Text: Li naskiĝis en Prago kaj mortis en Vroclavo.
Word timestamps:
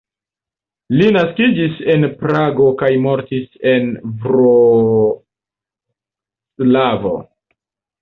Li 0.95 1.09
naskiĝis 1.17 1.75
en 1.97 2.07
Prago 2.23 2.71
kaj 2.81 2.91
mortis 3.05 3.61
en 3.75 3.95
Vroclavo. 4.27 7.17